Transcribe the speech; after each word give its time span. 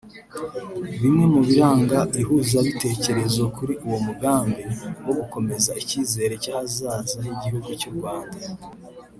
Bimwe 1.01 1.25
mu 1.33 1.41
biranga 1.47 1.99
ihuzabitekerezo 2.21 3.41
kuri 3.55 3.73
uwo 3.85 3.97
mugambi 4.07 4.63
wo 5.05 5.13
gukomeza 5.19 5.71
icyizere 5.81 6.33
cy’ahazaza 6.43 7.15
h’igihugu 7.25 7.69
cy’u 7.79 7.93
Rwanda 7.97 8.39